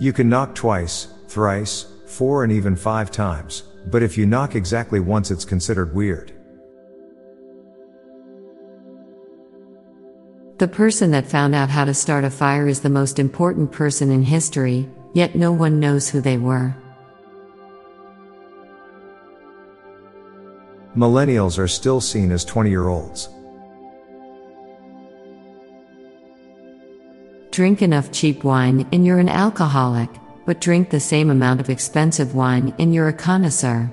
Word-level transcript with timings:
You 0.00 0.12
can 0.12 0.28
knock 0.28 0.54
twice, 0.54 1.08
thrice, 1.28 1.86
four 2.06 2.42
and 2.42 2.52
even 2.52 2.74
five 2.74 3.10
times, 3.10 3.62
but 3.86 4.02
if 4.02 4.18
you 4.18 4.26
knock 4.26 4.54
exactly 4.54 4.98
once 4.98 5.30
it's 5.30 5.44
considered 5.44 5.94
weird. 5.94 6.32
The 10.58 10.68
person 10.68 11.10
that 11.12 11.26
found 11.26 11.54
out 11.54 11.68
how 11.68 11.84
to 11.84 11.94
start 11.94 12.24
a 12.24 12.30
fire 12.30 12.68
is 12.68 12.80
the 12.80 12.88
most 12.88 13.18
important 13.18 13.72
person 13.72 14.10
in 14.10 14.22
history, 14.22 14.88
yet 15.12 15.34
no 15.34 15.52
one 15.52 15.80
knows 15.80 16.08
who 16.08 16.20
they 16.20 16.38
were. 16.38 16.74
Millennials 20.96 21.58
are 21.58 21.66
still 21.66 22.00
seen 22.00 22.30
as 22.30 22.44
20 22.44 22.70
year 22.70 22.88
olds. 22.88 23.28
Drink 27.54 27.82
enough 27.82 28.10
cheap 28.10 28.42
wine 28.42 28.84
and 28.90 29.06
you're 29.06 29.20
an 29.20 29.28
alcoholic, 29.28 30.10
but 30.44 30.60
drink 30.60 30.90
the 30.90 30.98
same 30.98 31.30
amount 31.30 31.60
of 31.60 31.70
expensive 31.70 32.34
wine 32.34 32.74
and 32.80 32.92
you're 32.92 33.06
a 33.06 33.12
connoisseur. 33.12 33.92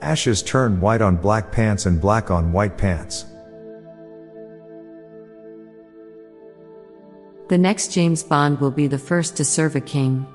Ashes 0.00 0.42
turn 0.42 0.80
white 0.80 1.02
on 1.02 1.16
black 1.16 1.52
pants 1.52 1.84
and 1.84 2.00
black 2.00 2.30
on 2.30 2.52
white 2.52 2.78
pants. 2.78 3.26
The 7.50 7.58
next 7.58 7.92
James 7.92 8.22
Bond 8.22 8.58
will 8.62 8.70
be 8.70 8.86
the 8.86 8.98
first 8.98 9.36
to 9.36 9.44
serve 9.44 9.76
a 9.76 9.80
king. 9.82 10.26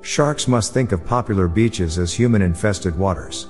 Sharks 0.00 0.48
must 0.48 0.74
think 0.74 0.90
of 0.90 1.06
popular 1.06 1.46
beaches 1.46 1.98
as 1.98 2.12
human 2.12 2.42
infested 2.42 2.98
waters. 2.98 3.46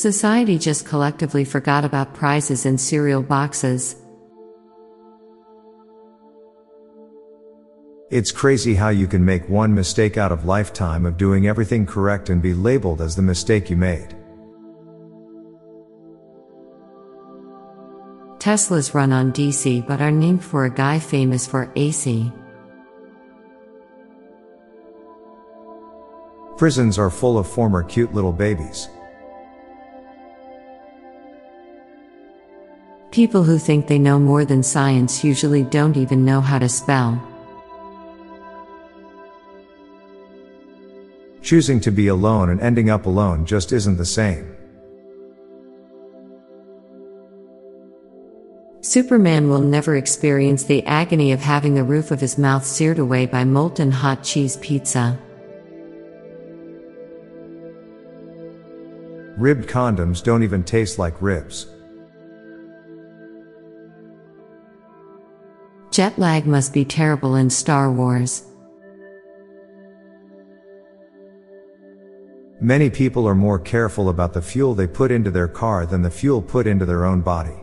Society 0.00 0.56
just 0.56 0.86
collectively 0.86 1.44
forgot 1.44 1.84
about 1.84 2.14
prizes 2.14 2.64
in 2.64 2.78
cereal 2.78 3.22
boxes. 3.22 3.96
It's 8.10 8.32
crazy 8.32 8.74
how 8.74 8.88
you 8.88 9.06
can 9.06 9.22
make 9.22 9.46
one 9.50 9.74
mistake 9.74 10.16
out 10.16 10.32
of 10.32 10.46
lifetime 10.46 11.04
of 11.04 11.18
doing 11.18 11.46
everything 11.46 11.84
correct 11.84 12.30
and 12.30 12.40
be 12.40 12.54
labeled 12.54 13.02
as 13.02 13.14
the 13.14 13.20
mistake 13.20 13.68
you 13.68 13.76
made. 13.76 14.16
Teslas 18.38 18.94
run 18.94 19.12
on 19.12 19.34
DC 19.34 19.86
but 19.86 20.00
are 20.00 20.10
named 20.10 20.42
for 20.42 20.64
a 20.64 20.70
guy 20.70 20.98
famous 20.98 21.46
for 21.46 21.70
AC. 21.76 22.32
Prisons 26.56 26.98
are 26.98 27.10
full 27.10 27.36
of 27.36 27.46
former 27.46 27.82
cute 27.82 28.14
little 28.14 28.32
babies. 28.32 28.88
People 33.10 33.42
who 33.42 33.58
think 33.58 33.88
they 33.88 33.98
know 33.98 34.20
more 34.20 34.44
than 34.44 34.62
science 34.62 35.24
usually 35.24 35.64
don't 35.64 35.96
even 35.96 36.24
know 36.24 36.40
how 36.40 36.60
to 36.60 36.68
spell. 36.68 37.20
Choosing 41.42 41.80
to 41.80 41.90
be 41.90 42.06
alone 42.06 42.50
and 42.50 42.60
ending 42.60 42.88
up 42.88 43.06
alone 43.06 43.44
just 43.44 43.72
isn't 43.72 43.96
the 43.96 44.04
same. 44.04 44.56
Superman 48.80 49.50
will 49.50 49.60
never 49.60 49.96
experience 49.96 50.62
the 50.62 50.84
agony 50.84 51.32
of 51.32 51.40
having 51.40 51.74
the 51.74 51.82
roof 51.82 52.12
of 52.12 52.20
his 52.20 52.38
mouth 52.38 52.64
seared 52.64 53.00
away 53.00 53.26
by 53.26 53.42
molten 53.42 53.90
hot 53.90 54.22
cheese 54.22 54.56
pizza. 54.58 55.18
Ribbed 59.36 59.68
condoms 59.68 60.22
don't 60.22 60.44
even 60.44 60.62
taste 60.62 60.98
like 60.98 61.20
ribs. 61.20 61.66
Jet 65.90 66.16
lag 66.18 66.46
must 66.46 66.72
be 66.72 66.84
terrible 66.84 67.34
in 67.34 67.50
Star 67.50 67.90
Wars. 67.90 68.44
Many 72.60 72.90
people 72.90 73.26
are 73.26 73.34
more 73.34 73.58
careful 73.58 74.08
about 74.08 74.32
the 74.32 74.42
fuel 74.42 74.74
they 74.74 74.86
put 74.86 75.10
into 75.10 75.30
their 75.30 75.48
car 75.48 75.86
than 75.86 76.02
the 76.02 76.10
fuel 76.10 76.42
put 76.42 76.66
into 76.66 76.84
their 76.84 77.04
own 77.04 77.22
body. 77.22 77.56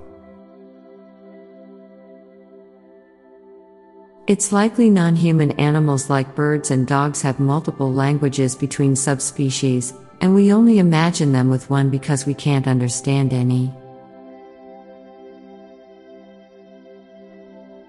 It's 4.28 4.52
likely 4.52 4.90
non 4.90 5.16
human 5.16 5.52
animals 5.52 6.10
like 6.10 6.36
birds 6.36 6.72
and 6.72 6.86
dogs 6.86 7.22
have 7.22 7.40
multiple 7.40 7.94
languages 7.94 8.56
between 8.56 8.94
subspecies, 8.94 9.94
and 10.20 10.36
we 10.36 10.52
only 10.52 10.80
imagine 10.80 11.32
them 11.32 11.50
with 11.50 11.70
one 11.70 11.90
because 11.90 12.26
we 12.26 12.34
can't 12.34 12.68
understand 12.68 13.32
any. 13.32 13.72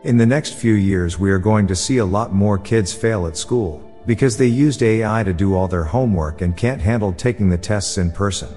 In 0.04 0.16
the 0.16 0.26
next 0.26 0.54
few 0.54 0.74
years, 0.74 1.18
we 1.18 1.28
are 1.32 1.40
going 1.40 1.66
to 1.66 1.74
see 1.74 1.96
a 1.96 2.04
lot 2.04 2.32
more 2.32 2.56
kids 2.56 2.92
fail 2.92 3.26
at 3.26 3.36
school 3.36 3.82
because 4.06 4.36
they 4.36 4.46
used 4.46 4.80
AI 4.80 5.24
to 5.24 5.32
do 5.32 5.56
all 5.56 5.66
their 5.66 5.82
homework 5.82 6.40
and 6.40 6.56
can't 6.56 6.80
handle 6.80 7.12
taking 7.12 7.48
the 7.48 7.58
tests 7.58 7.98
in 7.98 8.12
person. 8.12 8.48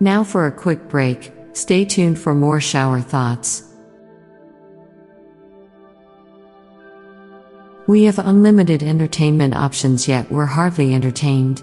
Now 0.00 0.24
for 0.24 0.46
a 0.46 0.52
quick 0.52 0.88
break, 0.88 1.32
stay 1.52 1.84
tuned 1.84 2.18
for 2.18 2.34
more 2.34 2.62
shower 2.62 3.02
thoughts. 3.02 3.68
We 7.86 8.04
have 8.04 8.18
unlimited 8.18 8.82
entertainment 8.82 9.54
options, 9.54 10.08
yet 10.08 10.32
we're 10.32 10.46
hardly 10.46 10.94
entertained. 10.94 11.62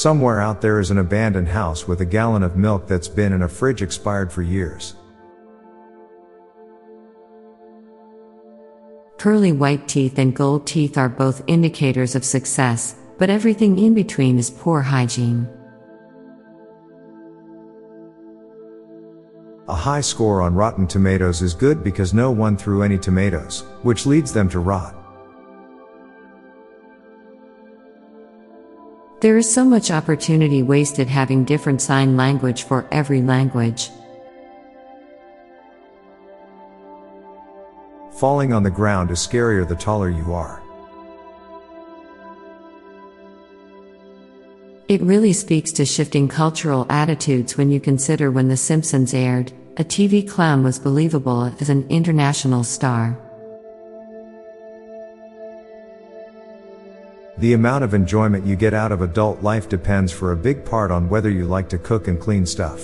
Somewhere 0.00 0.40
out 0.40 0.62
there 0.62 0.80
is 0.80 0.90
an 0.90 0.96
abandoned 0.96 1.48
house 1.48 1.86
with 1.86 2.00
a 2.00 2.06
gallon 2.06 2.42
of 2.42 2.56
milk 2.56 2.86
that's 2.86 3.06
been 3.06 3.34
in 3.34 3.42
a 3.42 3.48
fridge 3.48 3.82
expired 3.82 4.32
for 4.32 4.40
years. 4.40 4.94
Pearly 9.18 9.52
white 9.52 9.86
teeth 9.86 10.18
and 10.18 10.34
gold 10.34 10.66
teeth 10.66 10.96
are 10.96 11.10
both 11.10 11.42
indicators 11.48 12.14
of 12.14 12.24
success, 12.24 12.96
but 13.18 13.28
everything 13.28 13.78
in 13.78 13.92
between 13.92 14.38
is 14.38 14.48
poor 14.48 14.80
hygiene. 14.80 15.46
A 19.68 19.74
high 19.74 20.00
score 20.00 20.40
on 20.40 20.54
Rotten 20.54 20.86
Tomatoes 20.86 21.42
is 21.42 21.52
good 21.52 21.84
because 21.84 22.14
no 22.14 22.30
one 22.30 22.56
threw 22.56 22.82
any 22.82 22.96
tomatoes, 22.96 23.64
which 23.82 24.06
leads 24.06 24.32
them 24.32 24.48
to 24.48 24.60
rot. 24.60 24.99
There 29.20 29.36
is 29.36 29.52
so 29.52 29.66
much 29.66 29.90
opportunity 29.90 30.62
wasted 30.62 31.06
having 31.06 31.44
different 31.44 31.82
sign 31.82 32.16
language 32.16 32.62
for 32.62 32.86
every 32.90 33.20
language. 33.20 33.90
Falling 38.12 38.54
on 38.54 38.62
the 38.62 38.70
ground 38.70 39.10
is 39.10 39.18
scarier 39.18 39.68
the 39.68 39.76
taller 39.76 40.08
you 40.08 40.32
are. 40.32 40.62
It 44.88 45.02
really 45.02 45.34
speaks 45.34 45.70
to 45.72 45.84
shifting 45.84 46.26
cultural 46.26 46.86
attitudes 46.88 47.58
when 47.58 47.70
you 47.70 47.78
consider 47.78 48.30
when 48.30 48.48
The 48.48 48.56
Simpsons 48.56 49.12
aired, 49.12 49.52
a 49.76 49.84
TV 49.84 50.28
clown 50.28 50.64
was 50.64 50.78
believable 50.78 51.44
as 51.60 51.68
an 51.68 51.86
international 51.90 52.64
star. 52.64 53.18
The 57.40 57.54
amount 57.54 57.84
of 57.84 57.94
enjoyment 57.94 58.44
you 58.44 58.54
get 58.54 58.74
out 58.74 58.92
of 58.92 59.00
adult 59.00 59.42
life 59.42 59.66
depends 59.66 60.12
for 60.12 60.32
a 60.32 60.36
big 60.36 60.62
part 60.62 60.90
on 60.90 61.08
whether 61.08 61.30
you 61.30 61.46
like 61.46 61.70
to 61.70 61.78
cook 61.78 62.06
and 62.06 62.20
clean 62.20 62.44
stuff. 62.44 62.82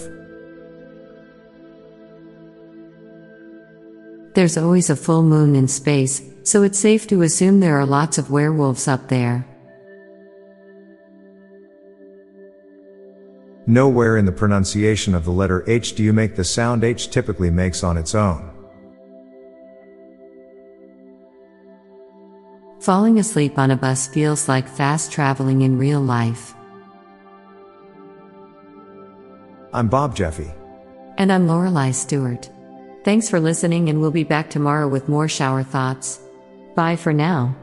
There's 4.32 4.56
always 4.56 4.88
a 4.88 4.96
full 4.96 5.22
moon 5.22 5.54
in 5.54 5.68
space, 5.68 6.22
so 6.42 6.62
it's 6.62 6.78
safe 6.78 7.06
to 7.08 7.20
assume 7.20 7.60
there 7.60 7.78
are 7.78 7.84
lots 7.84 8.16
of 8.16 8.30
werewolves 8.30 8.88
up 8.88 9.08
there. 9.08 9.46
Nowhere 13.66 14.16
in 14.16 14.24
the 14.24 14.32
pronunciation 14.32 15.14
of 15.14 15.26
the 15.26 15.32
letter 15.32 15.64
H 15.68 15.94
do 15.94 16.02
you 16.02 16.14
make 16.14 16.34
the 16.34 16.44
sound 16.44 16.82
H 16.82 17.10
typically 17.10 17.50
makes 17.50 17.84
on 17.84 17.98
its 17.98 18.14
own. 18.14 18.55
Falling 22.80 23.18
asleep 23.18 23.58
on 23.58 23.70
a 23.70 23.76
bus 23.76 24.06
feels 24.06 24.48
like 24.48 24.68
fast 24.68 25.10
traveling 25.10 25.62
in 25.62 25.78
real 25.78 26.00
life. 26.00 26.54
I'm 29.72 29.88
Bob 29.88 30.14
Jeffy. 30.14 30.52
And 31.18 31.32
I'm 31.32 31.48
Lorelei 31.48 31.90
Stewart. 31.90 32.50
Thanks 33.04 33.28
for 33.30 33.40
listening, 33.40 33.88
and 33.88 34.00
we'll 34.00 34.10
be 34.10 34.24
back 34.24 34.50
tomorrow 34.50 34.88
with 34.88 35.08
more 35.08 35.28
shower 35.28 35.62
thoughts. 35.62 36.20
Bye 36.74 36.96
for 36.96 37.12
now. 37.12 37.56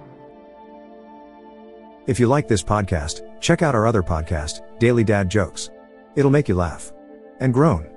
If 2.08 2.20
you 2.20 2.28
like 2.28 2.48
this 2.48 2.64
podcast, 2.64 3.22
check 3.40 3.62
out 3.62 3.76
our 3.76 3.88
other 3.88 4.04
podcast, 4.04 4.62
Daily 4.80 5.04
Dad 5.04 5.30
Jokes. 5.30 5.70
It'll 6.16 6.32
make 6.32 6.50
you 6.50 6.56
laugh 6.56 6.92
and 7.40 7.54
groan. 7.54 7.90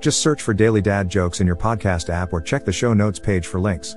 Just 0.00 0.20
search 0.20 0.42
for 0.42 0.54
Daily 0.54 0.80
Dad 0.80 1.08
Jokes 1.08 1.40
in 1.40 1.46
your 1.46 1.56
podcast 1.56 2.08
app 2.08 2.32
or 2.32 2.40
check 2.40 2.64
the 2.64 2.72
show 2.72 2.92
notes 2.92 3.18
page 3.18 3.46
for 3.46 3.60
links. 3.60 3.96